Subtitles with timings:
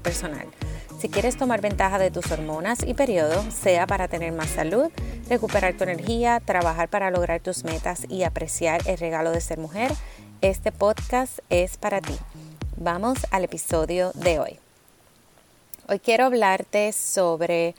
[0.00, 0.46] personal.
[0.98, 4.90] Si quieres tomar ventaja de tus hormonas y periodo, sea para tener más salud,
[5.28, 9.92] recuperar tu energía, trabajar para lograr tus metas y apreciar el regalo de ser mujer,
[10.40, 12.16] este podcast es para ti.
[12.76, 14.58] Vamos al episodio de hoy.
[15.88, 17.74] Hoy quiero hablarte sobre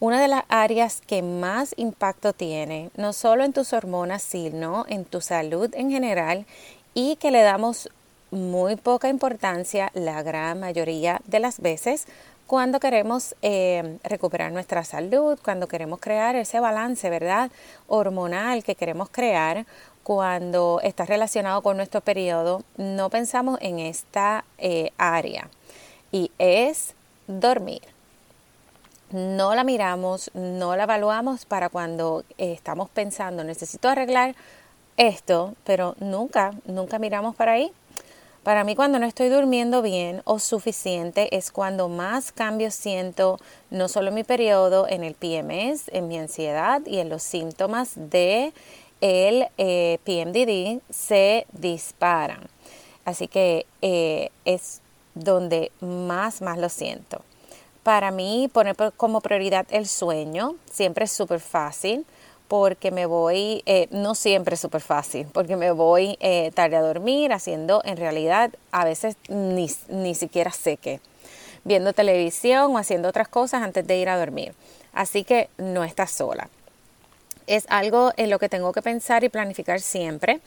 [0.00, 5.04] una de las áreas que más impacto tiene, no solo en tus hormonas, sino en
[5.04, 6.46] tu salud en general
[6.94, 7.88] y que le damos
[8.32, 12.06] muy poca importancia la gran mayoría de las veces
[12.46, 17.50] cuando queremos eh, recuperar nuestra salud, cuando queremos crear ese balance, ¿verdad?
[17.86, 19.64] Hormonal que queremos crear
[20.02, 25.48] cuando está relacionado con nuestro periodo, no pensamos en esta eh, área
[26.10, 26.94] y es
[27.26, 27.82] dormir.
[29.10, 34.34] No la miramos, no la evaluamos para cuando estamos pensando, necesito arreglar
[34.96, 37.72] esto, pero nunca, nunca miramos para ahí.
[38.42, 43.38] Para mí cuando no estoy durmiendo bien o suficiente es cuando más cambios siento,
[43.70, 47.92] no solo en mi periodo, en el PMS, en mi ansiedad y en los síntomas
[47.94, 48.52] de
[49.00, 52.40] el eh, PMDD se disparan.
[53.04, 54.80] Así que eh, es
[55.14, 57.22] donde más, más lo siento.
[57.84, 62.04] Para mí poner como prioridad el sueño siempre es súper fácil
[62.52, 66.82] porque me voy, eh, no siempre es súper fácil, porque me voy eh, tarde a
[66.82, 71.00] dormir haciendo en realidad a veces ni, ni siquiera sé qué,
[71.64, 74.52] viendo televisión o haciendo otras cosas antes de ir a dormir.
[74.92, 76.50] Así que no estás sola
[77.46, 80.40] es algo en lo que tengo que pensar y planificar siempre.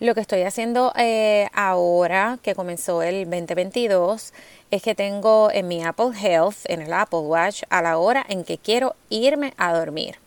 [0.00, 4.34] Lo que estoy haciendo eh, ahora, que comenzó el 2022,
[4.70, 8.42] es que tengo en mi Apple Health, en el Apple Watch, a la hora en
[8.42, 10.18] que quiero irme a dormir.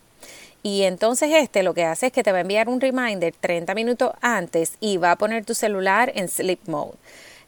[0.65, 3.75] Y entonces este lo que hace es que te va a enviar un reminder 30
[3.75, 6.95] minutos antes y va a poner tu celular en sleep mode.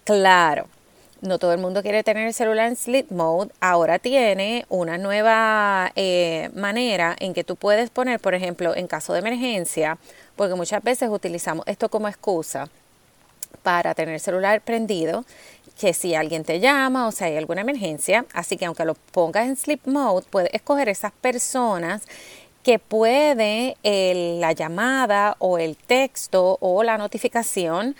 [0.03, 0.67] Claro,
[1.21, 3.49] no todo el mundo quiere tener el celular en sleep mode.
[3.59, 9.13] Ahora tiene una nueva eh, manera en que tú puedes poner, por ejemplo, en caso
[9.13, 9.97] de emergencia,
[10.35, 12.69] porque muchas veces utilizamos esto como excusa
[13.63, 15.25] para tener el celular prendido,
[15.79, 19.47] que si alguien te llama o si hay alguna emergencia, así que aunque lo pongas
[19.47, 22.03] en sleep mode, puedes escoger esas personas
[22.67, 23.77] que puede
[24.41, 27.95] la llamada o el texto o la notificación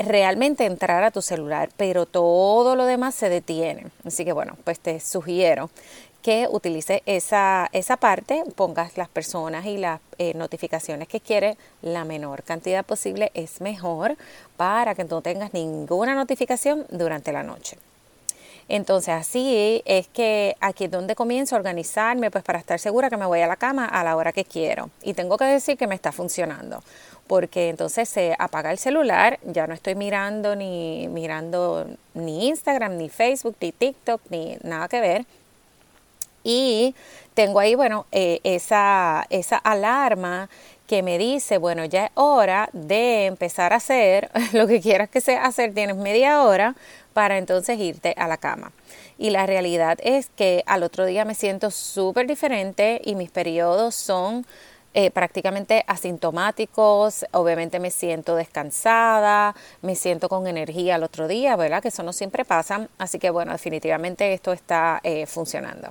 [0.00, 3.86] realmente entrar a tu celular, pero todo lo demás se detiene.
[4.04, 5.70] Así que bueno, pues te sugiero
[6.22, 12.04] que utilices esa, esa parte, pongas las personas y las eh, notificaciones que quieres, la
[12.04, 14.16] menor cantidad posible es mejor
[14.56, 17.78] para que no tengas ninguna notificación durante la noche.
[18.68, 23.16] Entonces así es que aquí es donde comienzo a organizarme pues para estar segura que
[23.16, 24.90] me voy a la cama a la hora que quiero.
[25.02, 26.82] Y tengo que decir que me está funcionando
[27.26, 33.08] porque entonces se apaga el celular, ya no estoy mirando ni mirando ni Instagram, ni
[33.10, 35.26] Facebook, ni TikTok, ni nada que ver.
[36.42, 36.94] Y
[37.34, 40.48] tengo ahí, bueno, eh, esa, esa alarma
[40.86, 45.20] que me dice, bueno, ya es hora de empezar a hacer lo que quieras que
[45.20, 46.74] sea hacer, tienes media hora
[47.18, 48.70] para entonces irte a la cama.
[49.18, 53.96] Y la realidad es que al otro día me siento súper diferente y mis periodos
[53.96, 54.46] son
[54.94, 61.82] eh, prácticamente asintomáticos, obviamente me siento descansada, me siento con energía al otro día, ¿verdad?
[61.82, 65.88] Que eso no siempre pasa, así que bueno, definitivamente esto está eh, funcionando.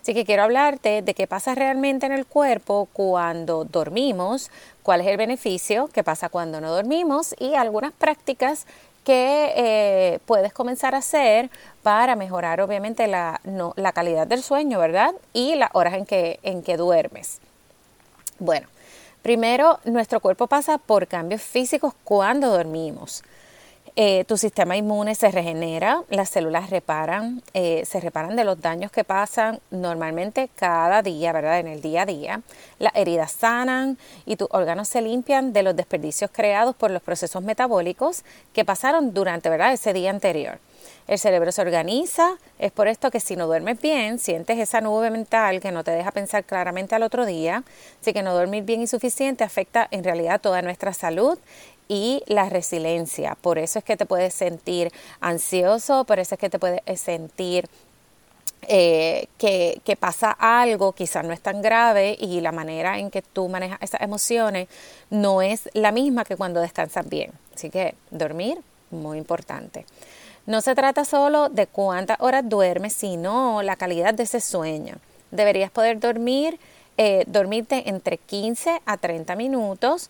[0.00, 4.50] Así que quiero hablarte de qué pasa realmente en el cuerpo cuando dormimos,
[4.82, 8.66] cuál es el beneficio, qué pasa cuando no dormimos y algunas prácticas
[9.04, 11.50] que eh, puedes comenzar a hacer
[11.82, 13.40] para mejorar obviamente la,
[13.76, 15.12] la, calidad del sueño, ¿verdad?
[15.32, 17.40] Y las horas en que, en que duermes.
[18.38, 18.68] Bueno,
[19.22, 23.22] primero nuestro cuerpo pasa por cambios físicos cuando dormimos.
[23.94, 28.90] Eh, tu sistema inmune se regenera, las células reparan, eh, se reparan de los daños
[28.90, 31.58] que pasan normalmente cada día, ¿verdad?
[31.58, 32.40] En el día a día.
[32.78, 37.42] Las heridas sanan y tus órganos se limpian de los desperdicios creados por los procesos
[37.42, 38.24] metabólicos
[38.54, 39.74] que pasaron durante, ¿verdad?
[39.74, 40.58] Ese día anterior.
[41.06, 45.10] El cerebro se organiza, es por esto que si no duermes bien, sientes esa nube
[45.10, 47.64] mental que no te deja pensar claramente al otro día,
[48.00, 51.38] así que no dormir bien y suficiente afecta en realidad toda nuestra salud
[51.92, 53.36] y la resiliencia.
[53.38, 54.90] Por eso es que te puedes sentir
[55.20, 57.68] ansioso, por eso es que te puedes sentir
[58.62, 63.46] eh, que, pasa algo, quizás no es tan grave y la manera en que tú
[63.50, 64.68] manejas esas emociones
[65.10, 67.30] no es la misma que cuando descansas bien.
[67.54, 68.56] Así que dormir,
[68.90, 69.84] muy importante.
[70.46, 74.94] No se trata solo de cuántas horas duermes, sino la calidad de ese sueño.
[75.30, 76.58] Deberías poder dormir,
[76.96, 80.08] eh, dormirte entre 15 a 30 minutos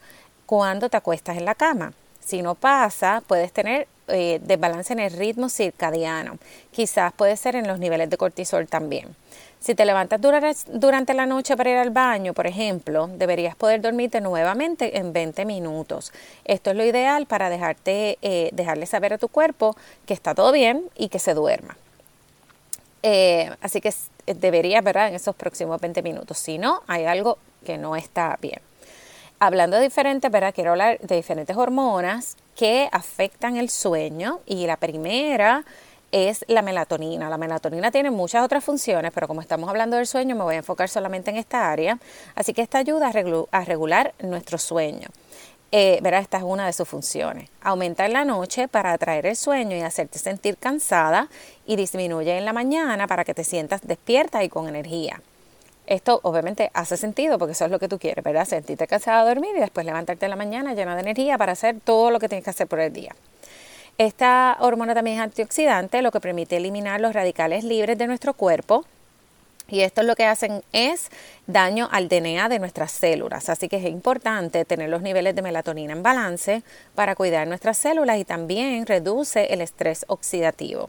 [0.52, 1.94] cuando te acuestas en la cama.
[2.20, 6.36] Si no pasa, puedes tener eh, desbalance en el ritmo circadiano.
[6.70, 9.16] Quizás puede ser en los niveles de cortisol también.
[9.60, 10.20] Si te levantas
[10.66, 15.46] durante la noche para ir al baño, por ejemplo, deberías poder dormirte nuevamente en 20
[15.46, 16.12] minutos.
[16.44, 20.52] Esto es lo ideal para dejarte, eh, dejarle saber a tu cuerpo que está todo
[20.52, 21.78] bien y que se duerma.
[23.02, 23.94] Eh, así que
[24.26, 26.36] deberías, ¿verdad?, en esos próximos 20 minutos.
[26.36, 28.60] Si no, hay algo que no está bien.
[29.44, 30.54] Hablando de diferentes, ¿verdad?
[30.54, 35.64] Quiero hablar de diferentes hormonas que afectan el sueño y la primera
[36.12, 37.28] es la melatonina.
[37.28, 40.58] La melatonina tiene muchas otras funciones, pero como estamos hablando del sueño, me voy a
[40.58, 41.98] enfocar solamente en esta área.
[42.36, 43.10] Así que esta ayuda
[43.50, 45.08] a, regular nuestro sueño.
[45.72, 47.50] Eh, esta es una de sus funciones.
[47.62, 51.28] Aumenta en la noche para atraer el sueño y hacerte sentir cansada
[51.66, 55.20] y disminuye en la mañana para que te sientas despierta y con energía.
[55.92, 58.46] Esto obviamente hace sentido porque eso es lo que tú quieres, ¿verdad?
[58.46, 61.80] Sentirte cansada de dormir y después levantarte en la mañana llena de energía para hacer
[61.84, 63.14] todo lo que tienes que hacer por el día.
[63.98, 68.86] Esta hormona también es antioxidante, lo que permite eliminar los radicales libres de nuestro cuerpo.
[69.68, 71.10] Y esto lo que hacen es
[71.46, 73.50] daño al DNA de nuestras células.
[73.50, 76.62] Así que es importante tener los niveles de melatonina en balance
[76.94, 80.88] para cuidar nuestras células y también reduce el estrés oxidativo,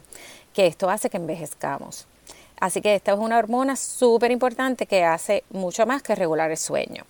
[0.54, 2.06] que esto hace que envejezcamos.
[2.60, 6.56] Así que esta es una hormona súper importante que hace mucho más que regular el
[6.56, 7.04] sueño.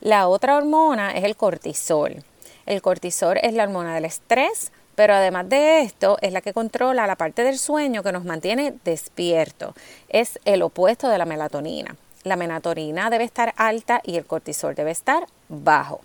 [0.00, 2.22] La otra hormona es el cortisol.
[2.66, 7.06] El cortisol es la hormona del estrés, pero además de esto es la que controla
[7.06, 9.74] la parte del sueño que nos mantiene despierto.
[10.08, 11.96] Es el opuesto de la melatonina.
[12.24, 16.00] La melatonina debe estar alta y el cortisol debe estar bajo.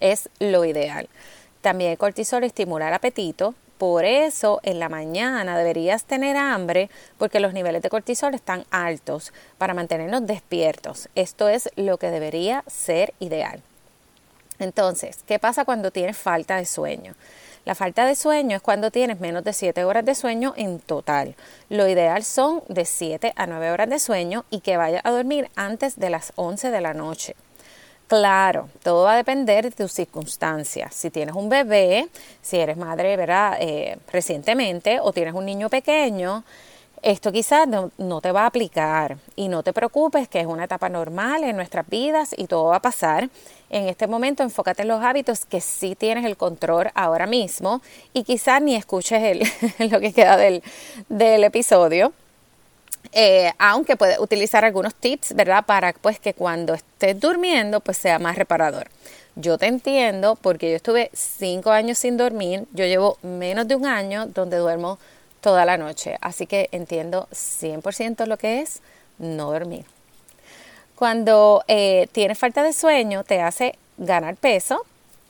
[0.00, 1.08] Es lo ideal.
[1.62, 7.40] También el cortisol estimula el apetito, por eso en la mañana deberías tener hambre porque
[7.40, 11.08] los niveles de cortisol están altos para mantenernos despiertos.
[11.14, 13.62] Esto es lo que debería ser ideal.
[14.58, 17.14] Entonces, ¿qué pasa cuando tienes falta de sueño?
[17.64, 21.34] La falta de sueño es cuando tienes menos de 7 horas de sueño en total.
[21.70, 25.50] Lo ideal son de 7 a 9 horas de sueño y que vayas a dormir
[25.56, 27.34] antes de las 11 de la noche.
[28.06, 30.94] Claro, todo va a depender de tus circunstancias.
[30.94, 32.08] Si tienes un bebé,
[32.42, 33.56] si eres madre, ¿verdad?
[33.60, 36.44] Eh, recientemente o tienes un niño pequeño,
[37.00, 40.64] esto quizás no, no, te va a aplicar y no te preocupes que es una
[40.64, 43.30] etapa normal en nuestras vidas y todo va a pasar.
[43.70, 47.80] En este momento enfócate en los hábitos que sí tienes el control ahora mismo
[48.12, 50.62] y quizás ni escuches el, lo que queda del,
[51.08, 52.12] del episodio
[53.12, 55.64] eh, aunque puedes utilizar algunos tips, ¿verdad?
[55.64, 58.88] Para pues que cuando estés durmiendo pues sea más reparador.
[59.36, 63.86] Yo te entiendo porque yo estuve cinco años sin dormir, yo llevo menos de un
[63.86, 64.98] año donde duermo
[65.40, 68.80] toda la noche, así que entiendo 100% lo que es
[69.18, 69.84] no dormir.
[70.94, 74.86] Cuando eh, tienes falta de sueño te hace ganar peso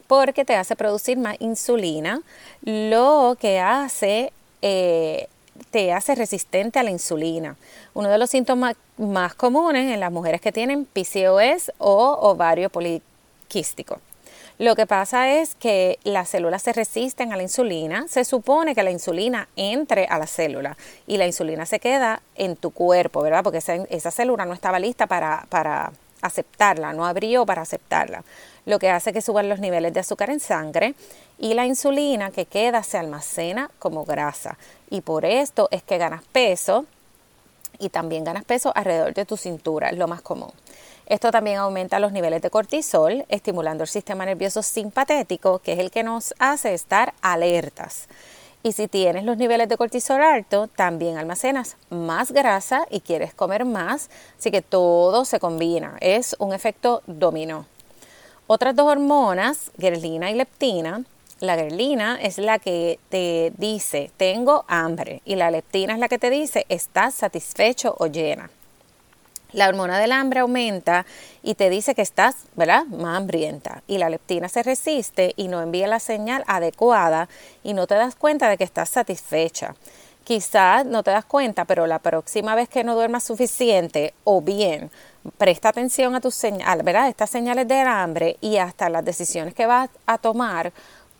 [0.06, 2.20] porque te hace producir más insulina,
[2.62, 5.28] lo que hace eh,
[5.70, 7.56] te hace resistente a la insulina.
[7.94, 13.98] Uno de los síntomas más comunes en las mujeres que tienen PCOS o ovario poliquístico.
[14.58, 18.06] Lo que pasa es que las células se resisten a la insulina.
[18.08, 20.76] Se supone que la insulina entre a la célula
[21.08, 23.42] y la insulina se queda en tu cuerpo, ¿verdad?
[23.42, 25.90] Porque esa, célula no estaba lista para, para
[26.26, 28.24] aceptarla, no abrió para aceptarla.
[28.66, 30.94] Lo que hace que suban los niveles de azúcar en sangre
[31.38, 34.56] y la insulina que queda se almacena como grasa.
[34.90, 36.86] Y por esto es que ganas peso
[37.78, 40.52] y también ganas peso alrededor de tu cintura, es lo más común.
[41.06, 45.90] Esto también aumenta los niveles de cortisol, estimulando el sistema nervioso simpatético, que es el
[45.90, 48.08] que nos hace estar alertas.
[48.66, 53.66] Y si tienes los niveles de cortisol alto, también almacenas más grasa y quieres comer
[53.66, 57.66] más, así que todo se combina, es un efecto dominó.
[58.46, 61.04] Otras dos hormonas, grelina y leptina,
[61.40, 66.18] la grelina es la que te dice tengo hambre y la leptina es la que
[66.18, 68.48] te dice estás satisfecho o llena.
[69.54, 71.06] La hormona del hambre aumenta
[71.40, 73.84] y te dice que estás, ¿verdad?, más hambrienta.
[73.86, 77.28] Y la leptina se resiste y no envía la señal adecuada
[77.62, 79.76] y no te das cuenta de que estás satisfecha.
[80.24, 84.90] Quizás no te das cuenta, pero la próxima vez que no duermas suficiente o bien,
[85.38, 87.08] presta atención a tus señales, ¿verdad?
[87.08, 90.72] Estas señales del hambre y hasta las decisiones que vas a tomar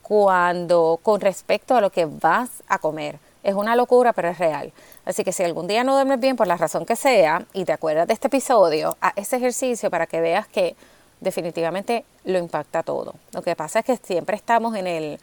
[0.02, 3.20] cuando con respecto a lo que vas a comer.
[3.44, 4.72] Es una locura, pero es real.
[5.04, 7.72] Así que si algún día no duermes bien por la razón que sea y te
[7.72, 10.74] acuerdas de este episodio, haz ese ejercicio para que veas que
[11.20, 13.14] definitivamente lo impacta todo.
[13.32, 15.20] Lo que pasa es que siempre estamos en el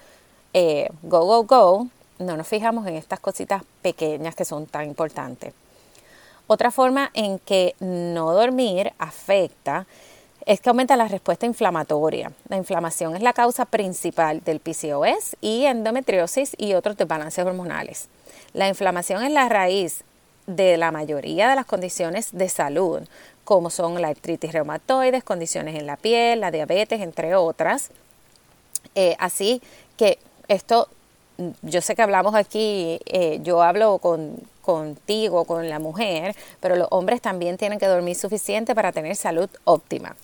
[0.53, 1.87] eh, go, go, go,
[2.19, 5.53] no nos fijamos en estas cositas pequeñas que son tan importantes.
[6.45, 9.87] Otra forma en que no dormir afecta
[10.45, 12.31] es que aumenta la respuesta inflamatoria.
[12.49, 18.07] La inflamación es la causa principal del PCOS y endometriosis y otros desbalances hormonales.
[18.53, 20.03] La inflamación es la raíz
[20.47, 23.01] de la mayoría de las condiciones de salud,
[23.43, 27.89] como son la artritis reumatoides, condiciones en la piel, la diabetes, entre otras.
[28.95, 29.61] Eh, así
[29.97, 30.17] que
[30.47, 30.87] esto,
[31.61, 36.87] yo sé que hablamos aquí, eh, yo hablo con, contigo, con la mujer, pero los
[36.91, 40.15] hombres también tienen que dormir suficiente para tener salud óptima.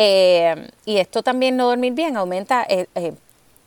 [0.00, 2.64] Eh, y esto también no dormir bien aumenta,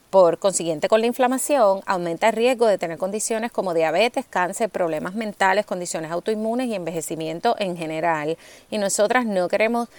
[0.10, 5.14] por consiguiente con la inflamación, aumenta el riesgo de tener condiciones como diabetes, cáncer, problemas
[5.14, 8.38] mentales, condiciones autoinmunes y envejecimiento en general.
[8.70, 9.90] Y nosotras no queremos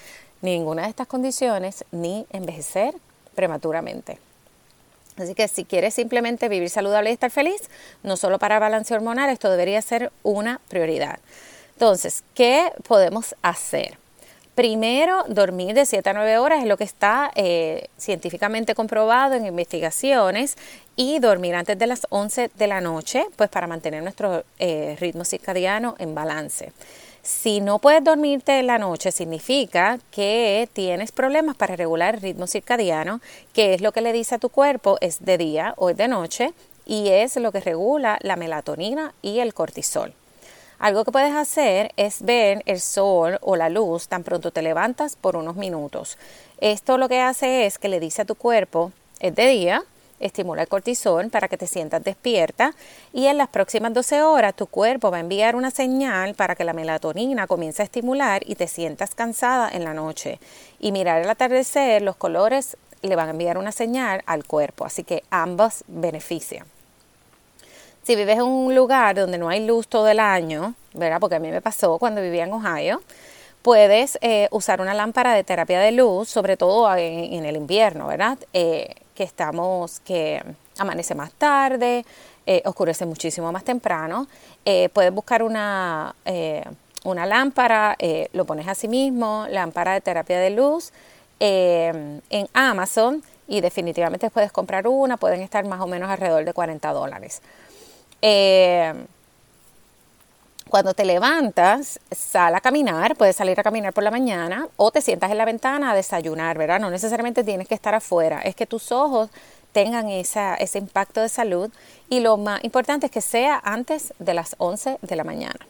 [0.42, 2.94] ninguna de estas condiciones ni envejecer
[3.34, 4.18] prematuramente.
[5.16, 7.68] Así que si quieres simplemente vivir saludable y estar feliz,
[8.02, 11.18] no solo para balance hormonal, esto debería ser una prioridad.
[11.74, 14.01] Entonces, ¿qué podemos hacer?
[14.54, 19.46] Primero, dormir de 7 a 9 horas es lo que está eh, científicamente comprobado en
[19.46, 20.58] investigaciones
[20.94, 25.24] y dormir antes de las 11 de la noche, pues para mantener nuestro eh, ritmo
[25.24, 26.72] circadiano en balance.
[27.22, 32.46] Si no puedes dormirte en la noche, significa que tienes problemas para regular el ritmo
[32.46, 33.22] circadiano,
[33.54, 36.08] que es lo que le dice a tu cuerpo, es de día o es de
[36.08, 36.52] noche,
[36.84, 40.12] y es lo que regula la melatonina y el cortisol.
[40.82, 45.14] Algo que puedes hacer es ver el sol o la luz tan pronto te levantas
[45.14, 46.18] por unos minutos.
[46.58, 49.84] Esto lo que hace es que le dice a tu cuerpo, es de día,
[50.18, 52.74] estimula el cortisol para que te sientas despierta
[53.12, 56.64] y en las próximas 12 horas tu cuerpo va a enviar una señal para que
[56.64, 60.40] la melatonina comience a estimular y te sientas cansada en la noche.
[60.80, 65.04] Y mirar el atardecer, los colores le van a enviar una señal al cuerpo, así
[65.04, 66.66] que ambos benefician.
[68.02, 71.20] Si vives en un lugar donde no hay luz todo el año, ¿verdad?
[71.20, 73.00] Porque a mí me pasó cuando vivía en Ohio,
[73.62, 78.38] puedes eh, usar una lámpara de terapia de luz, sobre todo en, el invierno, ¿verdad?
[78.52, 80.42] Eh, que estamos, que
[80.78, 82.04] amanece más tarde,
[82.44, 84.26] eh, oscurece muchísimo más temprano.
[84.92, 86.14] Puedes buscar una,
[87.04, 87.96] una lámpara,
[88.32, 90.92] lo pones a sí mismo, lámpara de terapia de luz,
[91.38, 96.92] en Amazon y definitivamente puedes comprar una, pueden estar más o menos alrededor de 40
[96.92, 97.42] dólares.
[100.68, 105.02] Cuando te levantas, sal a caminar, puedes salir a caminar por la mañana o te
[105.02, 106.80] sientas en la ventana a desayunar, ¿verdad?
[106.80, 109.28] No necesariamente tienes que estar afuera, es que tus ojos
[109.72, 111.70] tengan ese impacto de salud
[112.08, 115.66] y lo más importante es que sea antes de las 11 de la mañana.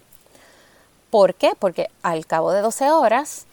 [1.10, 1.52] ¿Por qué?
[1.58, 3.46] Porque al cabo de 12 horas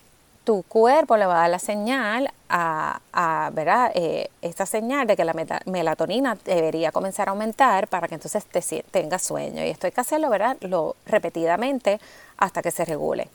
[0.49, 3.91] tu cuerpo le va a dar la señal a, ¿verdad?
[3.93, 5.35] Eh, esta señal de que la
[5.67, 9.63] melatonina debería comenzar a aumentar para que entonces te, tengas sueño.
[9.63, 10.57] Y esto hay que hacerlo, ¿verdad?
[10.61, 11.99] Lo, repetidamente
[12.35, 13.29] hasta que se regule.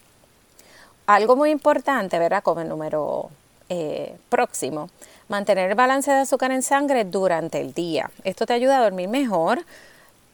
[1.06, 2.42] Algo muy importante, ¿verdad?
[2.42, 3.30] Como el número
[3.68, 4.90] eh, próximo,
[5.28, 8.11] mantener el balance de azúcar en sangre durante el día.
[8.25, 9.64] Esto te ayuda a dormir mejor,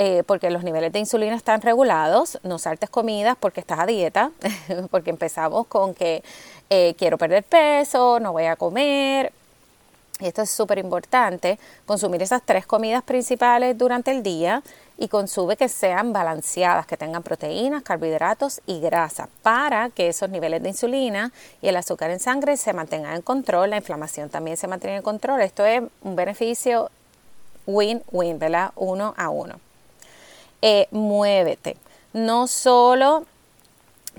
[0.03, 4.31] eh, porque los niveles de insulina están regulados, no saltes comidas porque estás a dieta,
[4.91, 6.25] porque empezamos con que
[6.71, 9.33] eh, quiero perder peso, no voy a comer.
[10.21, 14.62] Esto es súper importante, consumir esas tres comidas principales durante el día
[14.99, 20.62] y consume que sean balanceadas, que tengan proteínas, carbohidratos y grasa, para que esos niveles
[20.62, 24.69] de insulina y el azúcar en sangre se mantengan en control, la inflamación también se
[24.69, 25.41] mantiene en control.
[25.41, 26.91] Esto es un beneficio
[27.67, 28.73] win-win, ¿verdad?
[28.77, 29.59] Uno a uno.
[30.61, 31.79] Eh, muévete.
[32.12, 33.25] No solo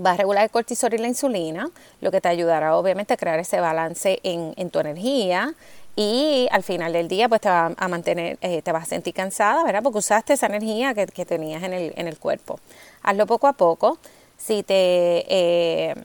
[0.04, 1.70] va a regular el cortisol y la insulina,
[2.02, 5.54] lo que te ayudará obviamente a crear ese balance en, tu energía
[5.96, 9.14] y al final del día pues te va a mantener, eh, te vas a sentir
[9.14, 9.84] cansada, ¿verdad?
[9.84, 12.60] Porque usaste esa energía que, tenías en el, en el, cuerpo.
[13.04, 13.98] Hazlo poco a poco,
[14.38, 15.26] si te...
[15.28, 15.96] Eh,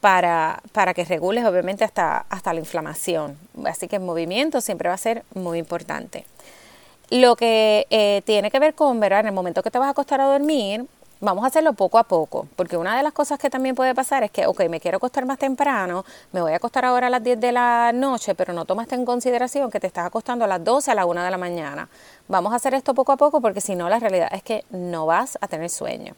[0.00, 3.38] para, para, que regules obviamente hasta, hasta la inflamación.
[3.64, 6.24] Así que el movimiento siempre va a ser muy importante.
[7.12, 9.20] Lo que eh, tiene que ver con, ¿verdad?
[9.20, 10.86] En el momento que te vas a acostar a dormir,
[11.22, 14.24] vamos a hacerlo poco a poco, porque una de las cosas que también puede pasar
[14.24, 17.22] es que, ok, me quiero acostar más temprano, me voy a acostar ahora a las
[17.22, 20.62] 10 de la noche, pero no tomaste en consideración que te estás acostando a las
[20.62, 21.88] 12 a la 1 de la mañana.
[22.26, 25.06] Vamos a hacer esto poco a poco porque si no, la realidad es que no
[25.06, 26.14] vas a tener sueño.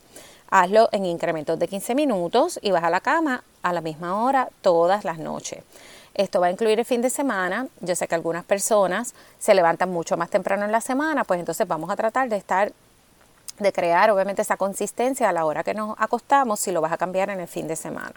[0.50, 4.48] Hazlo en incrementos de 15 minutos y vas a la cama a la misma hora
[4.62, 5.62] todas las noches.
[6.14, 7.66] Esto va a incluir el fin de semana.
[7.80, 11.68] Yo sé que algunas personas se levantan mucho más temprano en la semana, pues entonces
[11.68, 12.72] vamos a tratar de estar
[13.58, 16.98] de crear obviamente esa consistencia a la hora que nos acostamos si lo vas a
[16.98, 18.14] cambiar en el fin de semana.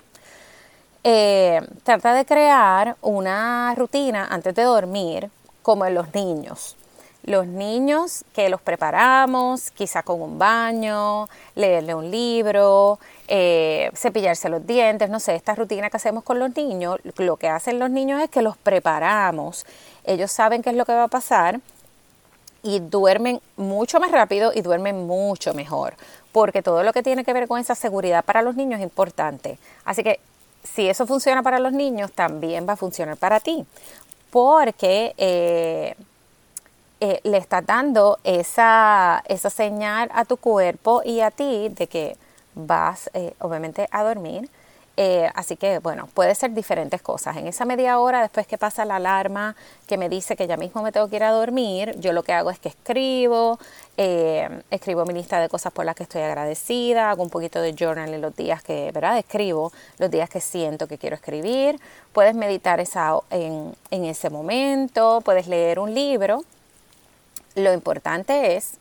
[1.03, 5.29] Eh, trata de crear una rutina antes de dormir
[5.62, 6.75] como en los niños.
[7.24, 14.65] Los niños que los preparamos, quizá con un baño, leerle un libro, eh, cepillarse los
[14.65, 18.22] dientes, no sé, esta rutina que hacemos con los niños, lo que hacen los niños
[18.22, 19.65] es que los preparamos.
[20.06, 21.60] Ellos saben qué es lo que va a pasar
[22.64, 25.96] y duermen mucho más rápido y duermen mucho mejor,
[26.32, 29.58] porque todo lo que tiene que ver con esa seguridad para los niños es importante.
[29.86, 30.20] Así que
[30.64, 33.66] si eso funciona para los niños, también va a funcionar para ti,
[34.32, 35.96] porque eh,
[37.00, 42.18] eh, le estás dando esa, esa señal a tu cuerpo y a ti de que
[42.56, 44.50] vas eh, obviamente a dormir
[45.00, 47.38] eh, así que, bueno, puede ser diferentes cosas.
[47.38, 50.82] En esa media hora después que pasa la alarma que me dice que ya mismo
[50.82, 53.60] me tengo que ir a dormir, yo lo que hago es que escribo,
[53.96, 57.75] eh, escribo mi lista de cosas por las que estoy agradecida, hago un poquito de
[57.75, 59.20] journal en los días que, ¿verdad?
[59.20, 61.80] Escribo los días que siento que quiero escribir.
[62.12, 66.44] Puedes meditar esa, en, en ese momento, puedes leer un libro.
[67.54, 68.77] Lo importante es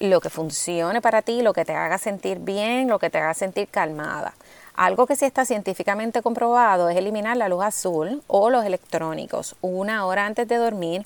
[0.00, 3.34] lo que funcione para ti, lo que te haga sentir bien, lo que te haga
[3.34, 4.32] sentir calmada.
[4.78, 10.06] Algo que sí está científicamente comprobado es eliminar la luz azul o los electrónicos una
[10.06, 11.04] hora antes de dormir.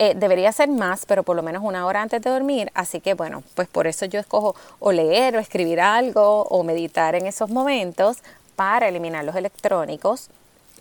[0.00, 2.72] Eh, debería ser más, pero por lo menos una hora antes de dormir.
[2.74, 7.14] Así que bueno, pues por eso yo escojo o leer o escribir algo o meditar
[7.14, 8.18] en esos momentos
[8.56, 10.28] para eliminar los electrónicos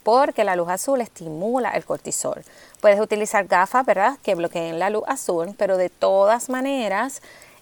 [0.01, 2.43] porque la luz azul estimula el cortisol.
[2.79, 7.21] Puedes utilizar gafas, ¿verdad?, que bloqueen la luz azul, pero de todas maneras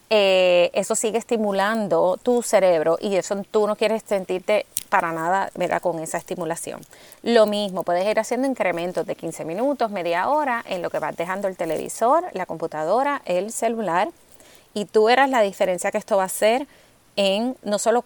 [0.10, 5.82] eh, eso sigue estimulando tu cerebro y eso tú no quieres sentirte para nada ¿verdad?
[5.82, 6.82] con esa estimulación.
[7.22, 11.16] Lo mismo, puedes ir haciendo incrementos de 15 minutos, media hora, en lo que vas
[11.16, 14.10] dejando el televisor, la computadora, el celular,
[14.74, 16.68] y tú verás la diferencia que esto va a hacer
[17.16, 18.06] en no solo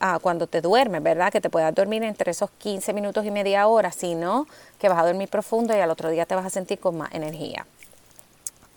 [0.00, 1.32] ah, cuando te duermes, ¿verdad?
[1.32, 4.46] Que te puedas dormir entre esos 15 minutos y media hora, sino
[4.78, 7.12] que vas a dormir profundo y al otro día te vas a sentir con más
[7.14, 7.66] energía.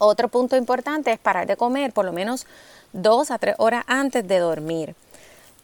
[0.05, 2.45] Otro punto importante es parar de comer por lo menos
[2.91, 4.95] dos a tres horas antes de dormir.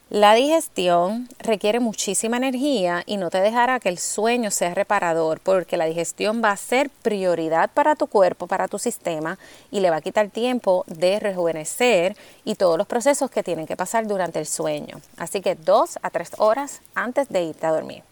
[0.08, 5.76] La digestión requiere muchísima energía y no te dejará que el sueño sea reparador porque
[5.76, 9.38] la digestión va a ser prioridad para tu cuerpo, para tu sistema
[9.70, 13.76] y le va a quitar tiempo de rejuvenecer y todos los procesos que tienen que
[13.76, 15.02] pasar durante el sueño.
[15.18, 18.02] Así que dos a tres horas antes de irte a dormir.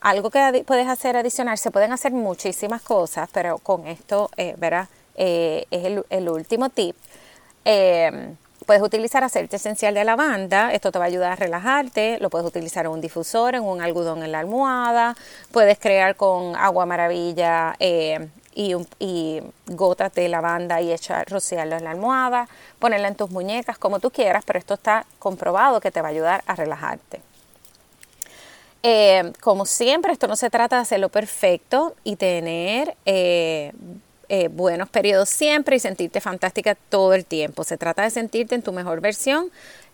[0.00, 4.88] Algo que puedes hacer adicional, se pueden hacer muchísimas cosas, pero con esto, eh, verás,
[5.16, 6.96] eh, es el, último tip.
[7.64, 8.34] Eh,
[8.66, 12.46] puedes utilizar aceite esencial de lavanda, esto te va a ayudar a relajarte, lo puedes
[12.46, 15.16] utilizar en un difusor, en un algodón en la almohada,
[15.50, 21.90] puedes crear con agua maravilla eh, y, gotas de lavanda y echar, rociarlo en la
[21.90, 22.48] almohada,
[22.78, 26.10] ponerla en tus muñecas, como tú quieras, pero esto está comprobado que te va a
[26.10, 27.20] ayudar a relajarte.
[29.40, 32.96] como siempre, esto no se trata de hacerlo perfecto y tener
[34.50, 37.64] buenos periodos siempre y sentirte fantástica todo el tiempo.
[37.64, 39.50] Se trata de sentirte en tu mejor versión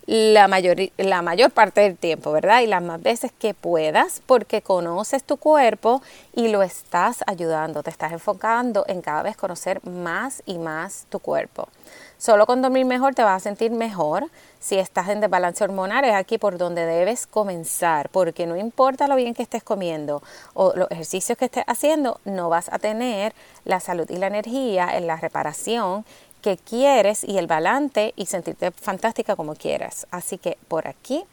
[0.09, 2.63] la mayor, la mayor parte del tiempo, ¿verdad?
[2.63, 6.01] Y las más veces que puedas, porque conoces tu cuerpo
[6.35, 11.19] y lo estás ayudando, te estás enfocando en cada vez conocer más y más tu
[11.19, 11.69] cuerpo.
[12.17, 14.29] Solo con dormir mejor te vas a sentir mejor.
[14.61, 19.15] Si estás en desbalance hormonal es aquí por donde debes comenzar, porque no importa lo
[19.15, 20.23] bien que estés comiendo
[20.55, 24.97] o los ejercicios que estés haciendo, no vas a tener la salud y la energía
[24.97, 26.07] en la reparación
[26.43, 30.07] que quieres y el balance y sentirte fantástica como quieras.
[30.11, 31.25] Así que por aquí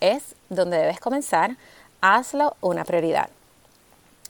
[0.00, 1.56] es donde debes comenzar.
[2.00, 3.28] Hazlo una prioridad.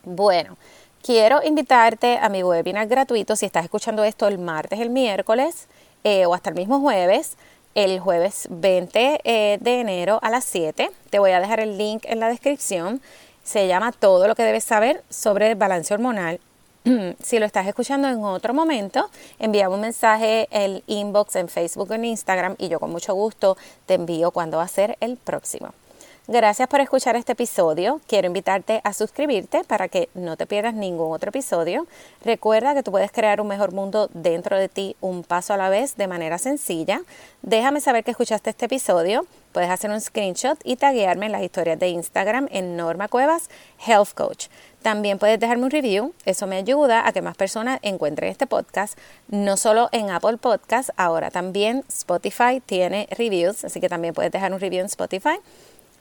[0.03, 0.57] Bueno,
[1.03, 5.67] quiero invitarte a mi webinar gratuito si estás escuchando esto el martes, el miércoles
[6.05, 7.37] eh, o hasta el mismo jueves,
[7.75, 10.91] el jueves 20 eh, de enero a las 7.
[11.11, 13.01] Te voy a dejar el link en la descripción.
[13.45, 16.41] Se llama Todo lo que debes saber sobre el balance hormonal.
[17.23, 21.95] si lo estás escuchando en otro momento, envíame un mensaje, el inbox en Facebook o
[21.95, 25.73] en Instagram y yo con mucho gusto te envío cuándo va a ser el próximo.
[26.33, 28.01] Gracias por escuchar este episodio.
[28.07, 31.89] Quiero invitarte a suscribirte para que no te pierdas ningún otro episodio.
[32.25, 35.69] Recuerda que tú puedes crear un mejor mundo dentro de ti un paso a la
[35.71, 37.01] vez de manera sencilla.
[37.43, 39.27] Déjame saber que escuchaste este episodio.
[39.51, 43.51] Puedes hacer un screenshot y taguearme en las historias de Instagram en Norma Cuevas
[43.85, 44.47] Health Coach.
[44.83, 48.97] También puedes dejarme un review, eso me ayuda a que más personas encuentren este podcast,
[49.27, 54.55] no solo en Apple Podcast, ahora también Spotify tiene reviews, así que también puedes dejar
[54.55, 55.41] un review en Spotify.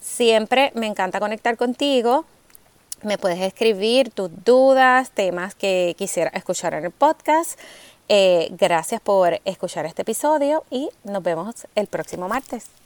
[0.00, 2.24] Siempre me encanta conectar contigo.
[3.02, 7.58] Me puedes escribir tus dudas, temas que quisiera escuchar en el podcast.
[8.08, 12.79] Eh, gracias por escuchar este episodio y nos vemos el próximo martes.